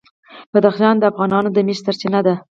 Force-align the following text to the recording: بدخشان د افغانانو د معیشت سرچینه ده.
بدخشان 0.53 0.95
د 0.97 1.03
افغانانو 1.11 1.49
د 1.53 1.57
معیشت 1.67 1.83
سرچینه 1.85 2.19
ده. 2.27 2.35